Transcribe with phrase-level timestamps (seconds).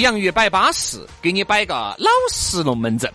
[0.00, 3.10] 洋芋摆巴适，给你摆个老实龙门阵。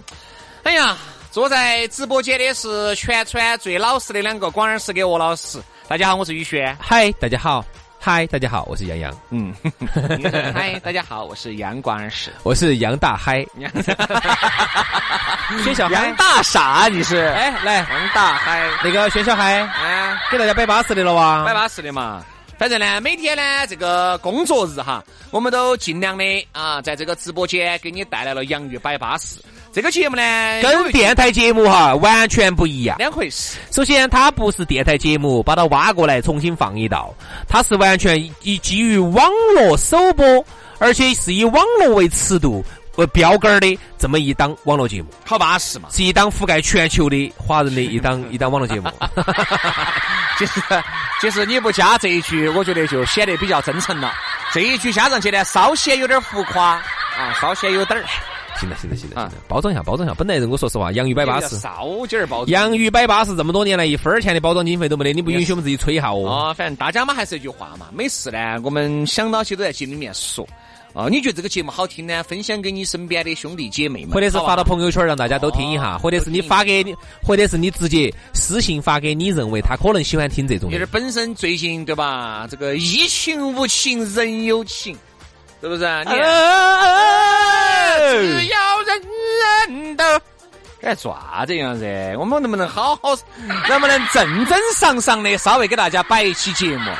[0.63, 0.97] 哎呀，
[1.31, 5.59] 坐在直播间的是全川最老实的两个广二师跟我老师。
[5.87, 6.75] 大家好，我是宇轩。
[6.79, 7.65] 嗨，大家好。
[8.01, 9.13] 嗨，大家好，我是杨洋。
[9.29, 9.53] 嗯。
[10.55, 12.31] 嗨，大家好，我是杨广二师。
[12.43, 13.45] 我是杨大嗨。
[15.63, 17.17] 薛小杨大傻，你是？
[17.17, 21.43] 哎，来，杨大嗨，那个薛小嗨，啊，给大家摆巴适的了哇？
[21.43, 22.23] 摆巴适的嘛。
[22.59, 29.37] 反正呢，每天呢，这个工作日哈，我们都尽量的啊，在这个直播间给你带来了洋芋摆巴士
[29.71, 30.21] 这个节目呢，
[30.61, 33.57] 跟电台节目哈完全不一样，两回事。
[33.71, 37.15] 首先，它不是电台节目，把它挖过来重新放一道，
[37.47, 40.45] 它是完全以基于网络首播，
[40.79, 42.61] 而且是以网络为尺度。
[42.95, 45.87] 为标杆儿的这么一档网络节目，好巴适嘛！
[45.89, 48.89] 是一档覆盖全球的华人的一档一档网络节目。
[50.39, 50.61] 其实，
[51.19, 54.13] 其实你不加这一句，我觉得就显得比较真诚了。
[54.53, 58.05] 这一句加上去呢，稍显有点浮夸啊，稍显有点儿。
[58.55, 60.15] 行了，行了，行了，行了，包装一下，包装一下。
[60.15, 62.47] 本来我说实话，洋芋摆巴士，少点儿包装。
[62.47, 66.29] 洋芋摆巴士这么多年来，一分钱的包装经费都没得，你不允许我们自己吹一下哦。
[66.29, 70.47] 啊，反正大家嘛还是一句话嘛，没事呢，我们想到起都在节目里面说。
[70.93, 72.23] 哦，你觉得这个节目好听呢？
[72.23, 80.71] 分享给你身边的兄弟姐妹们，或者是发到朋友圈让大家都听一下，或者是你发给你，或者是你直接私信发给你认为他可能喜欢听这种。
[80.71, 82.47] 就是本身最近对吧？
[82.49, 84.97] 这个疫情无情人有情，
[85.61, 85.85] 是不是？
[86.05, 86.15] 你
[88.09, 89.01] 只要人
[89.69, 90.03] 人都
[90.81, 91.85] 哎，啥子样子？
[92.17, 93.15] 我们能不能好好，
[93.69, 96.91] 能不能正正常常的稍微给大家摆一期节目？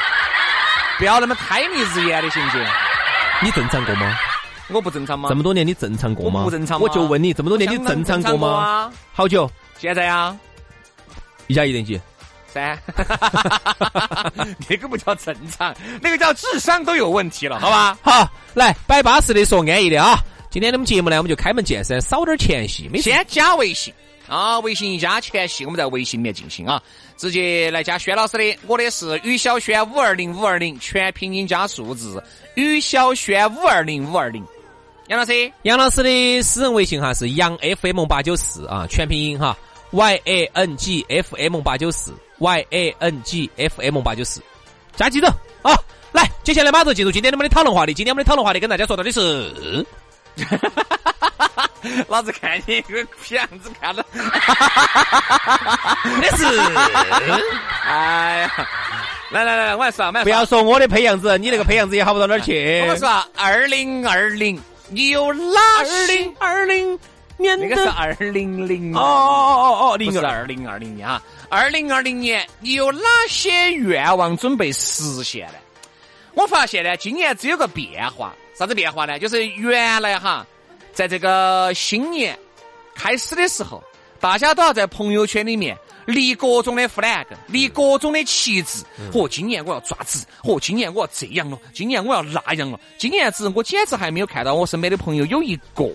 [1.00, 2.64] 不要那么太迷日眼的，行不行？
[3.42, 4.18] 你正常过吗？
[4.70, 5.30] 我不正常吗？
[5.30, 6.44] 这么多年你正常过吗？
[6.44, 6.80] 不正常。
[6.80, 8.92] 我就问你，这么多年你正常过吗？
[9.14, 9.50] 好久？
[9.78, 10.36] 现在呀？
[11.48, 12.02] 一加一等于几？
[12.48, 12.78] 三。
[14.70, 17.98] 那个不叫正常，那个叫智商都有问题了，好吧？
[18.02, 20.20] 好，来摆巴适的说安逸的啊！
[20.52, 23.94] 今天我们节目呢，我们就开门见山，少点前戏，没先加微信。
[24.30, 26.82] 啊，微信一加全系，我们在微信里面进行啊，
[27.18, 32.24] 直接来加轩老师的，我的是于小轩五二零五二零，全拼音加数字，
[32.56, 34.46] 于小轩五二零五二零。
[35.08, 39.58] 杨老师，杨老师的私人微信哈是杨 FM 八九四啊，全拼音哈
[39.90, 44.40] ，Y A N G F M 八九四，Y A N G F M 八九四，
[44.96, 45.26] 加记住
[45.64, 45.74] 啊！
[46.12, 49.84] 来，接下来马上进入今天我们的讨论话题，今天我们的讨论话题跟大家说到的是。
[52.08, 54.04] 老子看你个皮样子， 看到
[56.22, 56.44] 那是，
[57.88, 58.52] 哎呀，
[59.32, 62.84] 来来来，我来说，不要说我的配样子，你那个配样子也好不到哪儿去。
[62.88, 67.00] 我说，二零二零，你有哪二零二零
[67.38, 67.58] 年？
[67.60, 71.22] 那个是二零零哦哦哦哦，零是二零二零年哈。
[71.50, 75.54] 二零二零年，你有哪些愿望准备实现呢？
[76.34, 78.34] 我发现呢，今年只有个变化。
[78.60, 79.18] 啥子变化呢？
[79.18, 80.46] 就是原来哈，
[80.92, 82.38] 在这个新年
[82.94, 83.82] 开始的时候，
[84.20, 88.84] 大家都要在朋友圈里面立各种的 flag，立各种的旗帜。
[89.14, 92.78] 嚯，今年我要抓子，嚯，今年我要这样了，今年我要那样了。
[92.98, 95.90] 今年子我简直还没有看到我身边的朋友有一个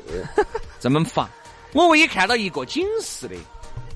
[0.80, 1.28] 这么发。
[1.74, 3.36] 我唯一看到一个警示的，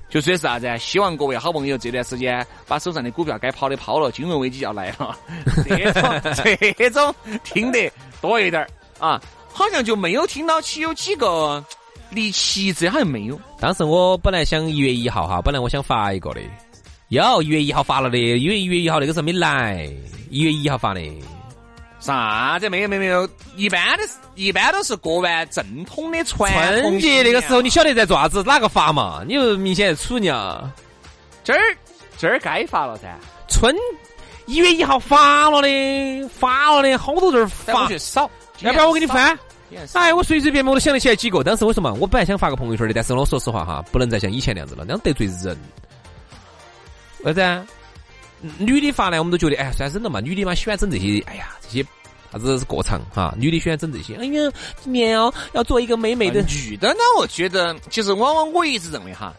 [0.09, 0.67] 就说是啥子？
[0.79, 5.15] 希望各位好朋友这段时间把手上的股票该抛的抛了，金融危机要来了。
[5.63, 6.21] 这种
[6.77, 7.91] 这种听得。
[8.21, 8.69] 多一点儿
[8.99, 9.21] 啊，
[9.53, 11.63] 好像就没有听到起有几个
[12.09, 13.39] 离奇这，好像没有。
[13.59, 16.41] 当时我本来想一月一号哈，本来我想发一个的，
[17.07, 19.89] 有一月一号发了的，因为一月一号那个时候没来，
[20.29, 21.01] 一月一号发的。
[21.99, 24.03] 啥子没有没有没有，一般的，
[24.35, 28.41] 一般都是过完正统的传春节那个时候，你晓得在做啥子？
[28.43, 29.21] 哪个发嘛？
[29.27, 30.71] 你又明显在处你啊？
[31.43, 31.59] 这儿
[32.17, 33.17] 今儿该发了噻，
[33.47, 33.75] 春。
[34.45, 37.87] 一月一号发了的，发了的，好多字儿发。
[37.99, 38.27] 少，
[38.61, 39.37] 要不要我给你翻？
[39.93, 41.43] 哎，我随随便便我都想得起来几个。
[41.43, 41.93] 当时为什么？
[41.99, 45.55] 我本来想发个朋友圈的，但是我说实话哈，不能再像以前那样子了，那样得罪人。
[47.19, 47.67] 为啥子？
[48.57, 50.19] 女的发呢，我们都觉得哎，算整了嘛。
[50.19, 51.85] 女的嘛，喜欢整这些，哎呀，这些
[52.31, 53.33] 啥子是过场哈？
[53.37, 54.15] 女的喜欢整这些。
[54.15, 54.51] 哎呀，
[54.85, 56.41] 棉袄哦，要做一个美美的。
[56.43, 59.33] 女的呢，我觉得其实往往我一直认为哈，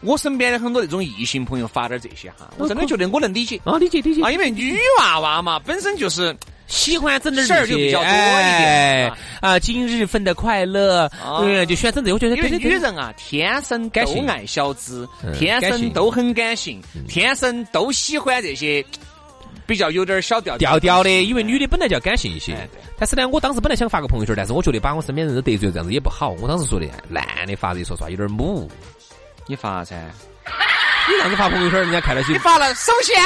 [0.00, 6.36] 我身边的很多那种异性朋友发点这些哈，我真的觉得我能理解啊，理解理解啊，因为女娃娃嘛，本身就是。
[6.66, 11.08] 喜欢整点事儿就比较多一点啊，今日份的快乐，
[11.40, 12.12] 对，就喜欢整这。
[12.12, 18.84] 我觉得，因为女人啊，天生都爱小资，天生都很感性，天生都喜欢这些
[19.66, 21.10] 比较有点小调调调的。
[21.22, 22.56] 因为女的本来就要感性一些。
[22.98, 26.30] 但是呢，我当时本来想发个朋友圈，但是我觉得把我身边人都得罪这样子也不好。
[26.40, 28.68] 我当时说的，男的发这说实话有点母。
[29.46, 32.32] 你发噻，你这样子发朋友圈，人家看到起。
[32.32, 33.16] 你发了，首先。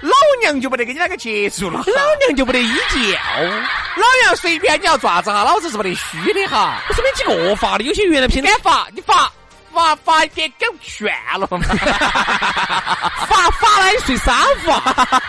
[0.00, 6.80] 老娘就不得跟你那个结束了，老娘就不得依教，老娘随便你要爪子哈，老子是不得虚的哈。
[6.88, 9.30] 我身边几个发的，有些原来你敢发，你发
[9.72, 11.58] 发发给给炫了嘛？
[13.26, 15.22] 发发了你睡沙发，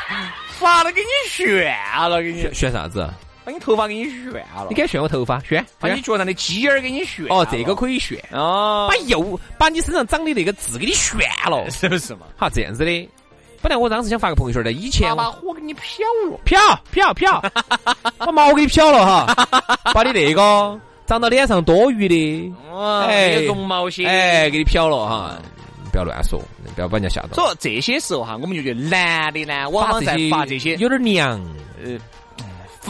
[0.60, 1.76] 发了给你炫
[2.10, 3.10] 了，给你炫啥子？
[3.46, 4.68] 把你头发给你炫了。
[4.70, 5.40] 你敢炫我头发？
[5.40, 5.66] 炫？
[5.80, 7.26] 把你脚上的鸡眼给你炫。
[7.30, 8.88] 哦，这个可以炫哦。
[8.88, 12.28] 把右把你身上长的那个痣给你炫了，是不是嘛？
[12.38, 13.10] 好，这样子的。
[13.62, 17.44] 本来我当时想发个朋友圈的，以前把火给你漂了，漂漂漂，
[18.18, 19.48] 把毛给你漂了哈，
[19.94, 22.54] 把你那个长到脸上多余的，
[23.06, 25.36] 哎，绒毛些，哎，给你漂了哈，
[25.92, 26.42] 不要乱说，
[26.76, 27.34] 不要把人家吓到。
[27.34, 31.42] 所以这些时候哈，我们就觉得男的呢，往往在发这些有点娘，
[31.84, 32.00] 呃，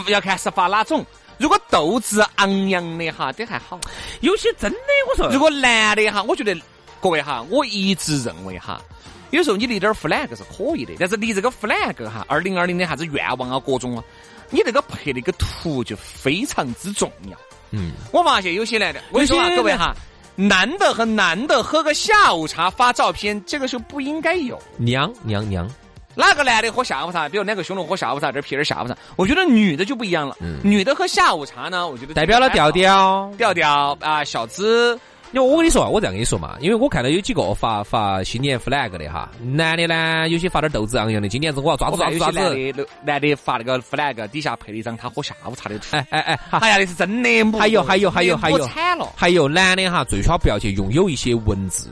[0.06, 1.04] 要看是发哪种。
[1.38, 3.80] 如果斗志昂扬的哈，这还好。
[4.20, 4.78] 有些真的，
[5.08, 6.54] 我说，如果男的哈，我觉得
[7.00, 8.80] 各位哈，我一直认为哈。
[9.30, 14.02] 有时候你立点 flag 是可以的，但是立这个 flag 哈，二零二零的啥子愿望啊，各种啊，
[14.50, 17.38] 你那个配那个图就非常之重要。
[17.70, 19.94] 嗯，我发现有些男的，我跟你说啊，各位哈，
[20.34, 24.60] 男的和男的喝个下午茶发照片，这个时候不应该有。
[24.76, 25.70] 娘娘娘，
[26.16, 27.28] 哪个男的喝下午茶？
[27.28, 28.96] 比如两个兄弟喝下午茶，这儿撇点下午茶。
[29.14, 34.98] 我觉得女的就不一样了，嗯女的喝下午茶呢，我觉得代表了调调调调啊，小资。
[35.32, 42.38] 因为我跟你说，我这样跟你说嘛，因为我看到有几个发发新年 flag 的哈，男的呢，有些发点斗志昂扬的，今年子我要抓子抓子抓子。
[42.38, 45.96] 男的男的发那个 flag 底下配了一张他喝下午茶的图。
[45.96, 47.58] 哎哎哎，哎呀，那是真的。
[47.58, 49.08] 还有还有还有还有，惨了。
[49.14, 51.88] 还有男的哈，最好不要去拥有一些文字，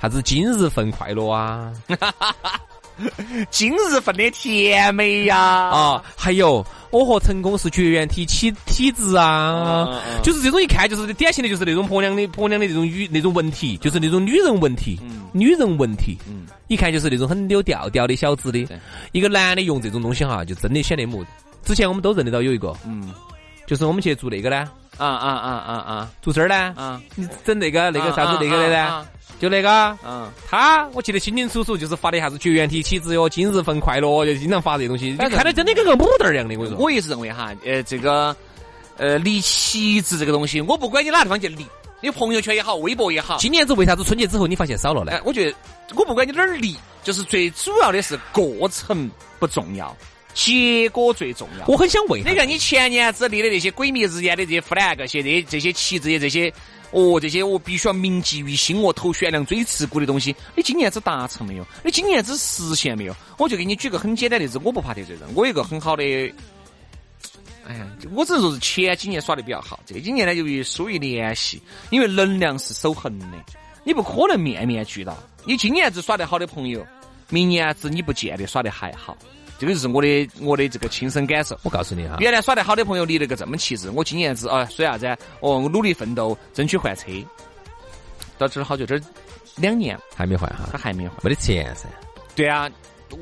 [0.00, 1.72] 啥子今日份快乐啊。
[3.50, 5.38] 今日份的甜美呀！
[5.38, 14.98] 啊，还有我和成功是绝缘体体体质啊，就是这种一看就是典型的，就是那种婆娘的婆娘的那种语那种文体，就是那种女人文体，
[15.32, 16.16] 女人文体，
[16.68, 18.66] 一看就是那种很有调调的小子的。
[19.12, 21.24] 一个男的用这种东西哈，就真的显得木。
[21.64, 23.12] 之前我们都认得到有一个，嗯，
[23.66, 24.68] 就是我们去做那个呢，
[24.98, 29.06] 啊啊啊啊啊，做这儿呢，啊，你整那个那个啥子那个的呢？
[29.42, 35.10] 就那个，嗯，他我记得清清楚楚，就是发的啥子绝缘体体质哟，今日份快乐，就经常发这东西。
[35.10, 36.84] 你看的真的跟个母蛋儿一样的，我跟你说。
[36.84, 38.36] 我一直认为哈，呃，这个，
[38.98, 41.66] 呃，立旗帜这个东西，我不管你哪个地方去立，
[42.00, 43.36] 你朋友圈也好，微博也好。
[43.38, 45.20] 今年子为啥子春节之后你发现少了呢？
[45.24, 45.56] 我觉得
[45.96, 49.10] 我不管你哪儿立，就是最主要的是过程
[49.40, 49.92] 不重要，
[50.34, 51.66] 结果最重要。
[51.66, 56.52] 我很想问，你看你前年子立的那些鬼迷日眼的这些 flag，些这这些旗帜，这些。
[56.94, 61.66] 哦，这些我必须要铭记于心，我头悬梁锥刺股的东西，你今年子达成没有？
[61.82, 63.16] 你今年子实现没有？
[63.38, 66.04] 我就给你举个很简单的例子，我不怕得罪人，我有一个很好的，
[67.64, 73.26] 哎呀，我只能说是前几年耍的比较好，这几年呢由于疏于联系，因为能量是守恒的，
[73.84, 75.16] 你不可能面面俱到。
[75.46, 76.86] 你今年子耍得好的朋友，
[77.30, 79.16] 明年子你不见得耍得还好。
[79.62, 81.56] 这个就是我的我的这个亲身感受。
[81.62, 85.06] 我告诉你哈，原来耍得好的朋友离了个这么气质，我今年子啊说啥子？
[85.38, 87.04] 哦，我努力奋斗，争取换车。
[88.38, 89.00] 到这儿好久，这儿
[89.54, 91.88] 两年还没换哈，他还没换，没得钱噻。
[92.34, 92.68] 对啊，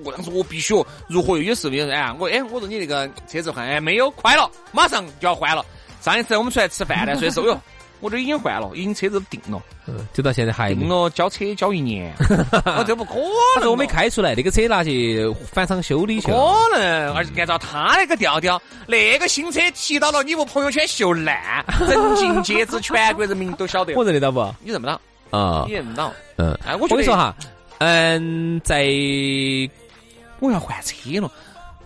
[0.02, 0.72] 我当时我必须
[1.08, 1.36] 如何？
[1.36, 5.62] 有时候有人哎，我哎，我说你那个车子换哎没有，快了，马上就要换了。
[6.00, 7.60] 上一次我们出来吃饭呢，所以说哟。
[8.00, 12.14] 我这已经换了，已经车子定了，嗯，就到现在还定了，交车交一年，
[12.78, 13.14] 我这不可
[13.60, 13.70] 能。
[13.70, 16.36] 我没开出来，那个车拿去返厂修理去了。
[16.36, 23.94] 可能，而且按照他那个调调，那个新车提到了，你不朋友圈秀烂， 人尽皆知，全国人民都晓得。
[23.94, 24.40] 我认得到不？
[24.62, 25.64] 你认不到啊？
[25.66, 26.12] 你认不到？
[26.36, 27.34] 嗯，哎，我跟你说哈，
[27.78, 28.84] 嗯，在
[30.38, 31.30] 我要换车了。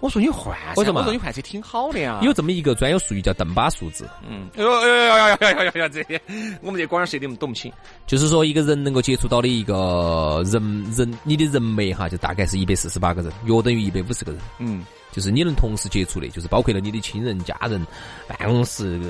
[0.04, 2.20] 我说你换，我说我说你换车挺好的呀。
[2.22, 4.06] 有这么一个专有术语叫邓巴数字。
[4.28, 6.20] 嗯，哎呦哎呦哎呦哎呦哎呦这些
[6.60, 7.72] 我们这广西的们懂不清。
[8.06, 10.62] 就是说一个人能够接触到的一个人
[10.94, 14.38] 人，你的人脉哈，就大概是一百四十八个人，约等于一百五十个人。
[14.58, 17.82] 嗯，就是你能同时接触的，就是包括了你的亲人、家人、
[18.28, 19.00] 办公室，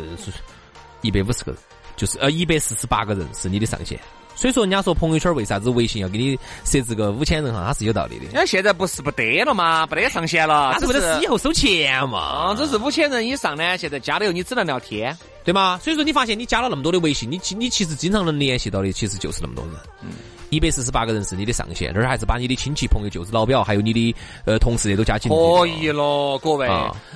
[1.01, 1.61] 一百五十个人，
[1.97, 3.99] 就是呃一百四十八个人是你的上限。
[4.37, 8.25] 所以说，人家说朋友圈为啥子微信要给你设置个五千人哈，它是有道理的。
[8.33, 12.19] 那现在不是不得了吗，不得上限了，那是为了以后收钱嘛。
[12.19, 15.79] 啊，这是五千人以上呢，现在加了以后你只能聊天，对吗？
[15.81, 19.75] 所以说你发现你加了那么多的微信，你你其实经常能联系到的其实就是那么多人。
[20.03, 20.09] 嗯。
[20.51, 25.37] 一百四十八个人是你的上限，那儿还是把你的亲戚朋友、舅子老表，还有你的呃同事也都加进去。
[25.37, 26.69] 可以了，各位，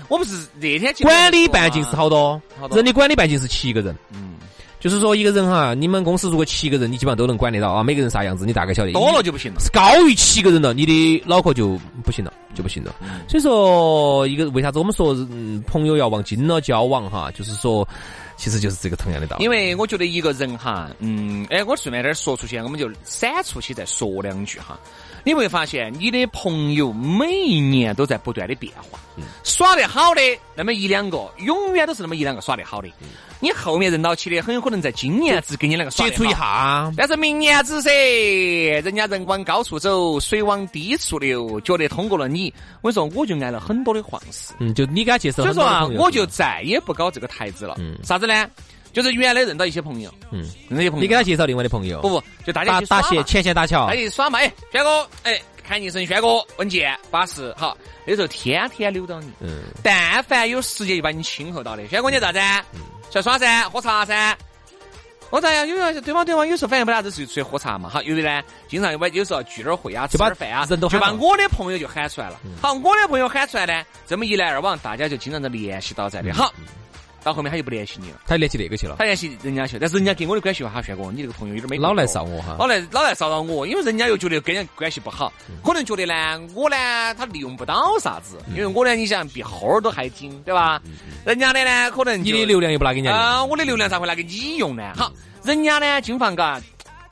[0.08, 3.96] 我不是那天管理半径是好多，人的管理半径是七个人。
[4.12, 4.34] 嗯。
[4.80, 7.82] 就是说，一个人哈，你们公司如果七个人，你基本上都能管得到啊。
[7.82, 8.92] 每个人啥样子，你大概晓得。
[8.92, 9.60] 多了就不行了。
[9.60, 12.94] 是高于七个人了，你的脑壳就不行了，就不行了。
[13.28, 17.86] 所以说，一个为啥子我们说，嗯，朋友要往近了交往哈，就是说，
[18.36, 19.44] 其实就是这个同样的道理。
[19.44, 24.78] 因为我觉得一个人哈，嗯，哎，我顺便点说出去，我们就闪出去再说两句哈。
[25.24, 28.98] 你会发现，你的朋友每一年都在不断的变化。
[29.42, 30.20] 耍得好的
[30.54, 32.88] 那么一两个，永远都是那么一两个耍得好的。
[33.40, 37.90] 你后面认到起的，很有可能在今年只跟你那个接触一下，但是明年子噻，
[38.82, 44.52] 人家人往高处走，水往低处流，觉得通过了你，我跟你说，我就挨了很多的黄事。
[44.58, 47.76] 嗯，就你给他介绍，所以说啊，我就再也不搞这个台子了。
[47.78, 48.48] 嗯，啥子呢？
[48.92, 55.40] 就是原来认到一些朋友，嗯，认到一些朋友，你给他介绍另外的朋友，不不，就大家打打前线搭桥，他一耍嘛，哎，轩哥，哎。
[55.68, 57.76] 喊一声轩哥，问健巴适，好，
[58.06, 61.86] 那时候天天溜到你，嗯，但凡有时间就把你亲和到的。
[61.88, 62.38] 轩哥你咋子？
[62.38, 62.64] 来
[63.10, 64.36] 耍噻，喝茶噻，
[65.30, 65.66] 我咋样？
[65.66, 66.24] 因为对方？
[66.24, 66.46] 对方？
[66.46, 67.88] 有时候反应不啥子，就出去喝茶嘛。
[67.88, 72.40] 好，有的呢，经常有有时候聚点会啊，吃点饭啊，人都就把我的朋友就喊出来了。
[72.62, 76.32] 好，我的朋友喊出来呢，这么一来二往，大家就经常都联系到在的。
[76.32, 76.52] 好。
[77.28, 85.30] 到后面他就不联系你了，他联系那个去了，他联系人家去，但是人家跟我的关系哈，轩哥，你这个朋友有点没老来臊我哈，老来老来骚扰我，因为人家又觉得跟人关系不好，
[85.62, 86.76] 可能觉得呢，我呢
[87.16, 90.80] 他利用不到啥子，因为我呢，你想比猴儿都还精，对吧？
[91.26, 94.94] 人家的呢，可能你的流量又不拿给人家啊，我的流量咋会拿给你用呢？
[94.96, 95.12] 好，
[95.44, 96.58] 人家呢，金房嘎，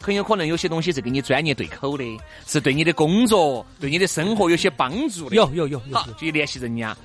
[0.00, 2.04] 很有可能有些东西是跟你专业对口的，
[2.46, 5.37] 是对你的工作、对你的生活有些帮助的。
[5.37, 6.96] 有有有，好，就联系人家。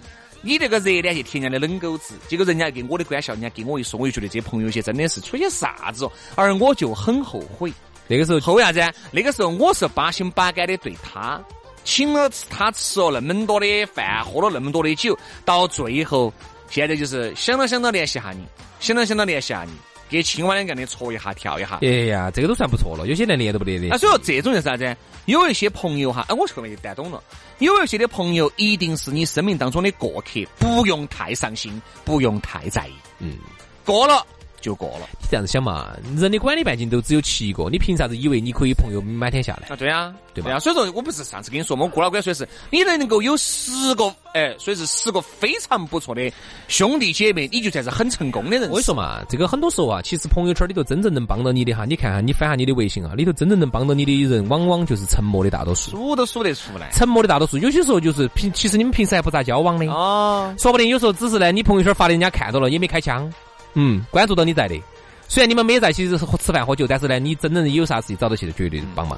[0.42, 7.72] 你这个热脸去贴人家的冷狗子，结果人家给我的关系，人家给我一说，我就觉得这朋友些真的是出些啥子哦，而我就很后悔。
[8.08, 8.82] 那个时候后悔啥子？
[9.12, 11.40] 那个时候我是八心八肝的对他，
[11.84, 16.34] 请了他吃了那么多的饭，喝了那么多的酒，到最后
[16.70, 18.44] 现在就是想到想到联系下你，
[18.80, 19.72] 想到想到联系下你。
[20.12, 23.08] 给青蛙两个的戳一下跳一下，哎呀，这个都算不错了。
[23.08, 23.90] 有些连连都不连的。
[23.90, 24.96] 啊所以说这种是啥子？
[25.26, 27.24] 有一些朋友哈，哎，我后面就带懂了。
[27.60, 32.92] 有一些的朋友一定是你生命当中的过客，不用太上心，不用太在意。
[33.20, 33.38] 嗯，
[33.86, 34.26] 过了。
[34.62, 39.76] 就过了，你这样子想嘛，人的管理半径都只有七个，你凭啥子以为你可以朋友满天下来啊？
[39.76, 40.60] 对啊，对吧？
[40.60, 46.32] 所以说我不是上次跟你说嘛，我郭老倌说的是，你能够有十个，哎，所以是十个非常不错的
[46.68, 48.70] 兄弟姐妹，你就算是很成功的人。
[48.70, 55.92] 我跟你说嘛，这个很多时候啊，其实朋友圈里头真正能帮到你的哈，你看哈，你翻下你的微信啊，里头真正能帮到你的人，往往就是沉默的大多数。
[55.92, 56.90] 数都数得出来。
[56.92, 63.32] 沉默的大多数，有些时候就是平，其实你们平时还不咋交往的哦，说不定有时候只是呢，你朋友圈发的，人家看到了也没开枪，
[63.74, 64.82] 嗯，关注到你在的。
[65.28, 69.18] 虽然你们没在一起吃吃饭喝酒，但是呢，你真正有啥事情找到起的绝对帮忙。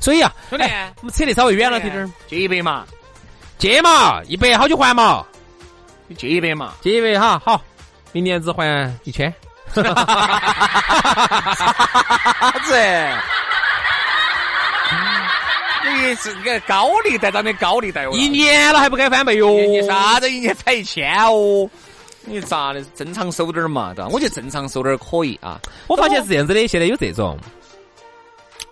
[0.00, 0.64] 所以啊，兄弟，
[1.00, 2.86] 我们扯得稍微远了点点，借一百嘛，
[3.58, 5.22] 借嘛，一百好久还嘛？
[6.06, 7.62] 你借一百嘛，借一百哈，好，
[8.12, 9.32] 明年只还一千。
[9.74, 9.82] 啥
[12.64, 12.74] 子？
[15.84, 18.10] 你是个高利贷当的高利贷哦？
[18.14, 19.50] 一年了还不敢翻倍哟？
[19.50, 21.68] 你啥子一年才一千哦？
[22.24, 22.82] 你咋的？
[22.94, 24.10] 正常收点儿嘛，对吧？
[24.12, 25.60] 我觉得正常收点儿可以啊。
[25.88, 27.38] 我发现是这样子的，现在有这种，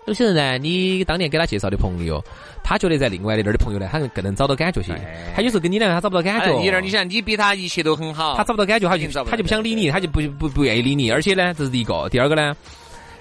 [0.07, 2.23] 有些人呢，你当年给他介绍的朋友，
[2.63, 4.93] 他觉得在另外的那儿的朋友呢，他更能找到感觉些。
[5.35, 6.59] 他有时候跟你两个他找不到感觉。
[6.59, 11.11] 你那儿，你想，你比他一切都很好，他找不到感觉，他就他就不想理你，他就不不不愿意理你。
[11.11, 12.57] 而且呢，这是第一个，第二个呢，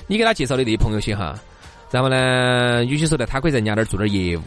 [0.08, 1.38] 你给他介绍的那些朋友些哈。
[1.90, 4.42] 然后呢，有些时候呢，他可以在人家那儿做点业务，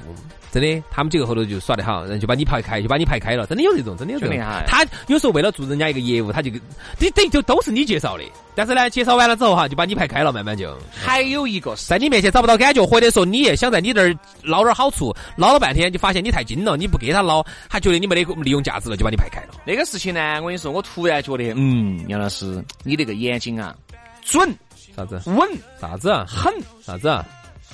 [0.52, 4.36] 真的，他们几个后头就耍得好，人就把你排开，就把你排开了，真的有这种，真的有这种。
[4.66, 6.50] 他有时候为了做人家一个业务，他就
[6.98, 10.76] 你等于就都是你介绍的，但是呢，介绍完了之后哈，就把你排开了，慢慢就。
[10.92, 19.54] 还有一个在你面前找不到感觉，或者说你也想在你这儿捞点好处，捞了半天就发现你太精了，你不给他捞，他觉得你没得利用价值了，就把你排开了。
[19.64, 23.74] 那个事情呢，我跟你说，我突然觉得，嗯，杨老师，你那个眼睛啊，
[24.22, 24.52] 准，
[25.00, 25.30] 啥子？
[25.30, 25.48] 稳，
[25.80, 26.26] 啥子啊？
[26.28, 26.52] 狠，
[26.84, 27.24] 啥子啊？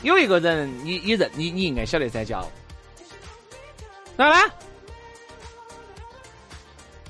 [0.03, 2.47] 有一个人，你你认你你应该晓得噻，叫
[4.17, 4.53] 哪呢？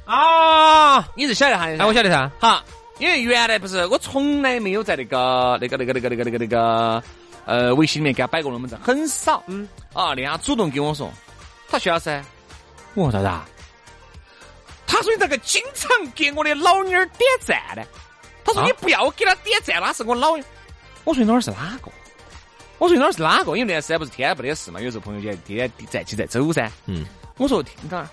[0.07, 1.65] 啊，你是晓得哈？
[1.65, 2.31] 哎，我晓得噻。
[2.39, 2.65] 好，
[2.99, 7.03] 因为原来不是我从来没有在那个那个那个那个那个那个那个
[7.45, 9.43] 呃微信里面给他摆过龙门阵，很少。
[9.49, 9.69] 嗯。
[9.93, 11.11] 啊，人家主动跟我说，
[11.69, 12.25] 他徐老师，
[12.95, 13.53] 我说啥子？
[14.87, 17.83] 他说你这个经常给我的老妞儿点赞呢？
[18.47, 20.31] 他说啊你不要给他点赞，那是我老。
[21.05, 21.91] 我说你哪儿是哪个？
[22.79, 23.57] 我说你哪儿是哪个？
[23.57, 26.71] 因为那段时间不是天天没得事嘛，有时候朋友间天天在起在走噻。
[26.87, 27.05] 嗯，
[27.37, 28.09] 我说听哪儿？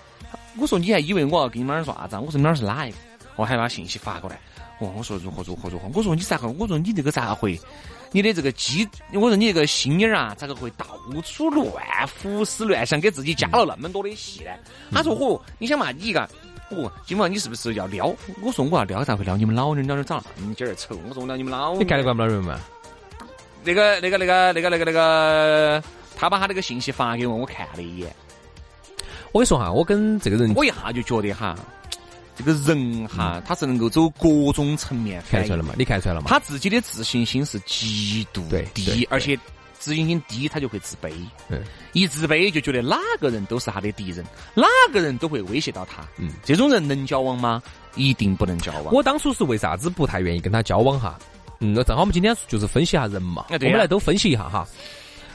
[0.58, 2.20] 我说你还以为我要跟你们哪儿说啥子啊？
[2.20, 2.96] 我说你哪儿是哪一个？
[3.36, 4.38] 我还把信息发过来。
[4.80, 5.88] 哦，我说如何如何如何？
[5.94, 6.48] 我说你咋个？
[6.48, 7.58] 我说你这个咋个会？
[8.10, 10.86] 你的这个机，我说你这个心眼儿啊，咋个会到
[11.24, 11.68] 处乱
[12.22, 14.50] 胡思乱想，给自己加了那么多的戏呢？
[14.92, 16.28] 他说嚯，你想嘛，你一个。
[16.70, 18.06] 哦，今晚你是不是要撩？
[18.42, 19.86] 我说我要撩，咋会撩你们老人？
[19.86, 20.98] 撩的长那么尖儿丑？
[21.08, 22.58] 我说我撩你们老你看得惯不了人嘛？
[23.62, 25.82] 那个、那个、那个、那个、那个、那个，
[26.16, 28.14] 他把他那个信息发给我，我看了一眼，
[29.32, 31.54] 我跟你说哈，我跟这个人我一下就觉得哈，
[32.36, 35.74] 这个人哈，他是能够走各种层面看出来了嘛？
[35.78, 36.26] 你看出来了嘛？
[36.28, 38.42] 他自己的自信心是极度
[38.74, 39.38] 低，而且
[39.84, 41.12] 自信心低，他就会自卑。
[41.50, 41.60] 嗯，
[41.92, 44.24] 一自卑就觉得哪个人都是他的敌人，
[44.54, 46.02] 哪个人都会威胁到他。
[46.16, 47.62] 嗯，这种人能交往吗？
[47.94, 48.94] 一定不能交往。
[48.94, 51.18] 我当初是为啥子不太愿意跟他交往哈？
[51.60, 54.66] 嗯，那正好我们今天就是分析一下人嘛，我们来都分析一下哈。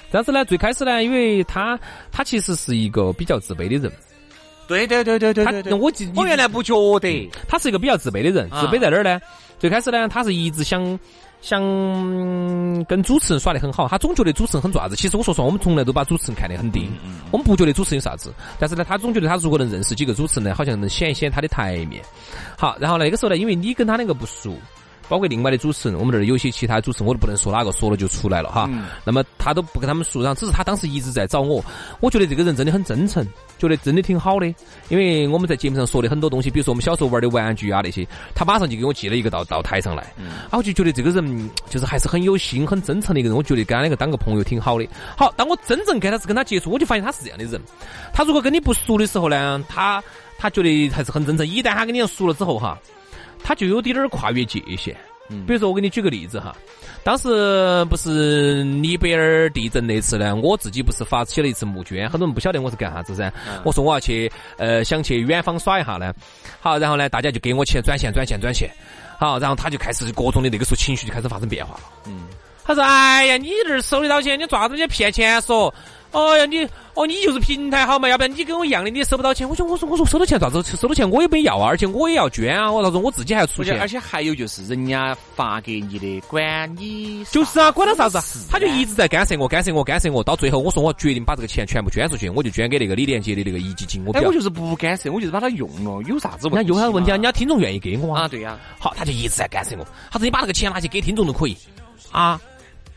[0.09, 1.79] 但是呢，最开始呢，因为他
[2.11, 3.91] 他其实是一个比较自卑的人，
[4.67, 9.21] 对对对对对他对对，我我原来不觉得，他是一个比较自卑的人，啊自卑在哪儿呢？
[9.59, 10.99] 最开始呢，他是一直想
[11.41, 11.61] 想
[12.85, 14.95] 跟主持人耍得很好，他总觉得主持人很爪子。
[14.95, 16.89] 其实我说实话，我们从来都把主持人看得很低，
[17.31, 18.33] 我们不觉得主持人有啥子。
[18.59, 22.03] 但是呢，他总觉得他如果能认识几个主持人呢，好像能显一显他的台面。
[22.57, 24.55] 好，然后那个时候呢，因为你跟他两个不熟。
[25.09, 28.67] 包括另外的主持人，我们这儿有些其他主持人我都不能说哪个，说了就出来了哈。
[28.71, 31.63] 嗯那么他都不跟他们熟，然后只是他当时一直在找我，
[31.99, 33.25] 我觉得这个人真的很真诚，
[33.57, 34.45] 觉得真的挺好的。
[34.89, 40.03] 因为我们在节目上说的很多东西，比如说我们小时候玩的玩具啊那些，他马上就给我寄了一个到到台上来，
[40.51, 44.87] 啊，我就觉得这个人就是还是很有心、很真诚的一个人，我觉得跟他两个当个朋友挺好的。
[45.17, 47.59] 好，当我真正跟他是跟他接触，我就发现他是这样的人。
[48.13, 50.03] 他如果跟你不熟的时候呢，他
[50.37, 52.77] 他觉得还是很真诚；一旦他跟你熟了之后哈，
[53.43, 54.95] 他就有点儿跨越界限。
[55.45, 56.55] 比如说，我给你举个例子哈，
[57.03, 63.31] 当时不是尼泊尔地震那次呢，我自己不是发起了一次募捐，很多人不晓得我是干啥子噻。
[63.63, 66.11] 我说我要去呃想去远方耍一下呢，
[66.59, 68.71] 好，然后呢大家就给我钱转钱转钱转钱，
[69.19, 71.81] 好，然后他就开始各种的那个时候情绪就开始发生变化了。
[72.07, 72.23] 嗯，
[72.63, 75.71] 他说：“哎呀，你这儿收得到钱，你抓子去骗钱说。”
[76.11, 79.47] 哦呀，你哦，你就是平台好嘛，要不然你跟我一样的，你也收不到钱。
[79.47, 80.63] 我说，我说，我说，收到钱咋子？
[80.63, 82.71] 收到钱我也没要啊，而且我也要捐啊。
[82.71, 90.23] 我他说我自己还要出钱而且还有就是人家发给你的，管你就是啊，管他啥子他就一直在干涉我，干涉我，干涉我。
[90.23, 94.03] 到最后，我说我决定把这个钱全部捐出去，我就捐给那个李连杰的那个壹基金。
[94.05, 94.33] 我不哎，我。
[94.33, 96.69] 就是不干涉，我就是把它用了，有啥子人家问题？
[96.69, 97.13] 有啥问题啊？
[97.13, 98.23] 人家听众愿意给我啊。
[98.23, 99.85] 啊，对呀，好，他就一直在干涉我。
[100.09, 101.55] 他说你把那个钱拿去给听众都可以
[102.11, 102.39] 啊。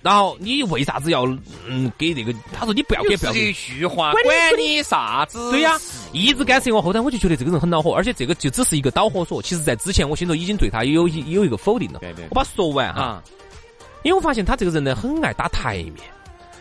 [0.02, 1.24] 然后你为啥子要
[1.66, 2.34] 嗯给这个？
[2.52, 3.52] 他说你不要给，不要就给一。
[3.52, 5.50] 句话，管管你你啥子？
[5.50, 5.78] 对呀、
[6.12, 9.40] 一直干涉我，后台我就觉得这个人很恼火，而且这个就只是一个导火索。
[9.40, 12.00] 其实，在之前我心头已经对他有有有一个否定了。
[12.00, 13.22] 对对我把它说完哈，啊，
[14.02, 15.94] 因为我发现他这个人呢，很爱打台面。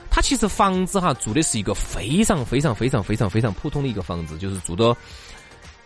[0.10, 4.96] 他其实房子哈住的是一个非常非常非常非常非常普通的一个房子，就是住的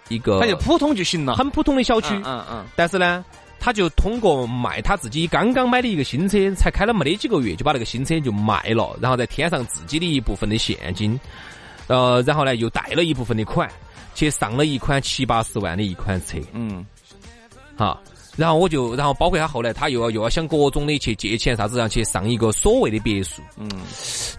[0.10, 1.36] 一个他就普通就行了。
[1.36, 2.14] 很普通的小区。
[2.16, 3.24] 嗯嗯嗯，但是呢，
[3.66, 11.20] 他就通过卖他自己刚刚买的一个新车，才开了没得几个月，就把那个新车就卖了，然后再添上自己的一部分的现金，
[11.88, 13.68] 呃，然后呢又贷了一部分的款，
[14.14, 16.86] 去上了一款七八十万的一款车，嗯，
[17.76, 18.00] 哈。
[18.36, 23.70] 然后我就，然后包括他后来他又要又要想各种的去借钱啥子，然后去上一个所谓的别墅，嗯，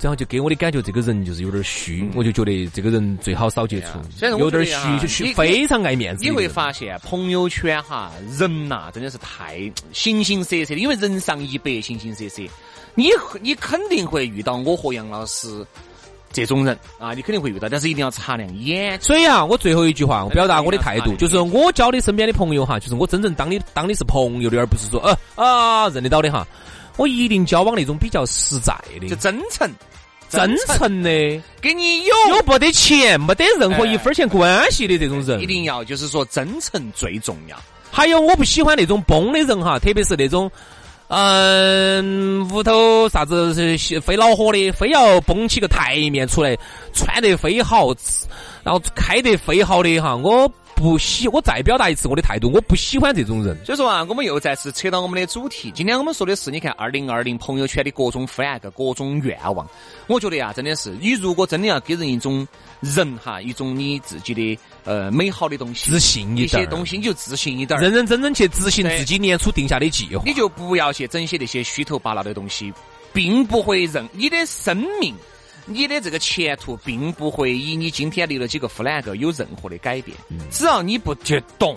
[0.00, 6.46] 然后就给我的感觉这个人就是有点虚，我就觉得这个人最好少接触有点虚，虚非常爱面子你会。
[6.56, 12.42] 发现朋友圈哈，人呐、真的是太形形色色的，因为人上一百，形形色色。
[12.94, 13.10] 你
[13.42, 15.66] 你肯定会遇到我和杨老师
[16.32, 19.00] 这种人啊，你肯定会遇到，但是一定要擦亮眼。
[19.00, 26.46] 所以啊，我最后一句话，我表达我的态度，哎就是我交的身边的朋友哈，就是我真正当你当你是朋友的，而不是说呃啊认得到的哈。
[26.98, 29.70] 我一定交往那种比较实在的就、真诚，
[30.30, 31.10] 真诚的，
[31.60, 35.46] 跟你有有不得钱、没得任何一分钱关系的这种人一。
[35.46, 37.56] 定要就是说真诚最重要。
[37.90, 40.50] 还有，我不喜欢那种崩的人哈，特别是那种。
[41.08, 46.56] 嗯，屋头啥子是非恼火的，非要绷起个台面出来，
[46.92, 47.94] 穿得非好，
[48.64, 53.56] 然后开得非好的哈，我不喜，我再表达一次我的态度，我不喜欢这种人。
[53.64, 55.70] 所以说啊，我们又再次扯到我们的主题。
[55.72, 59.64] 今天我们说的是，你看二零二零朋友圈的各种 flag、各种愿望。
[60.08, 62.46] 我觉得呀、真的是，你如果真的要给人一种
[62.80, 70.22] 人哈，一种你自己的呃美好的东西，自信一一点一些东西，你就自信一点儿，认认真真去执行自己年初定下的计划。
[70.24, 72.72] 你就不要去整些那些虚头巴脑的东西，
[73.12, 75.14] 并不会让你的生命。
[75.68, 80.16] 你的这个前途并不会以你今天立了几个 flag 有任何的改变，
[80.48, 81.76] 只要你不去动，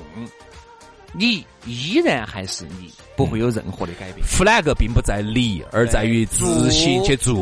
[1.14, 4.26] 你依然还是你，不会有任何的改变。
[4.26, 7.34] flag 并不在立，而在于执行去做。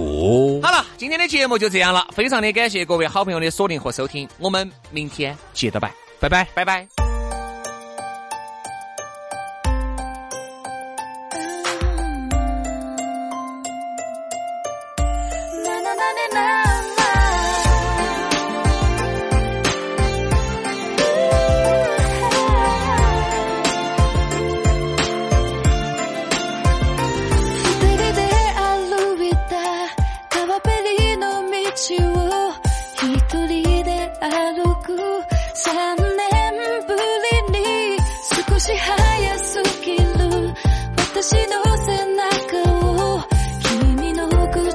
[0.62, 7.07] 好了，今天的节目就这样了，非常的感谢各位好朋友的锁定和收听，我们明天接着拜，拜拜，拜拜。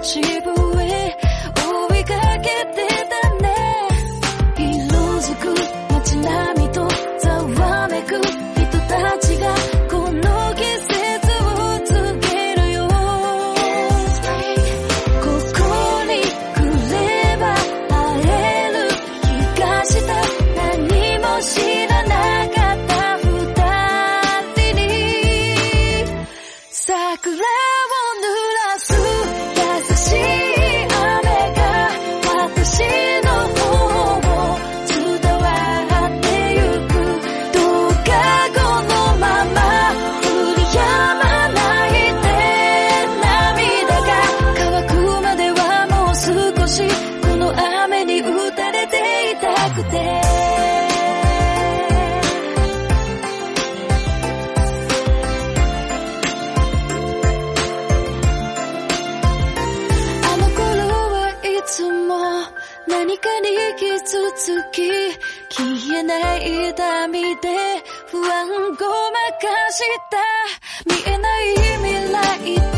[0.02, 0.51] 是一部
[64.12, 64.90] 続き
[65.48, 67.48] 消えない痛みで
[68.08, 68.82] 不安ごまか
[69.70, 70.18] した。
[70.84, 72.71] 見えない未来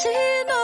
[0.00, 0.08] 息
[0.48, 0.59] 怒